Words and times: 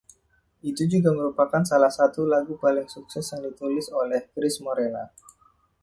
Itu 0.69 0.81
juga 0.93 1.09
merupakan 1.19 1.61
salah 1.71 1.91
satu 1.97 2.21
lagu 2.33 2.53
paling 2.63 2.87
sukses 2.95 3.25
yang 3.37 3.41
ditulis 3.47 3.85
oleh 4.01 4.21
Cris 4.33 4.55
Morena. 4.65 5.03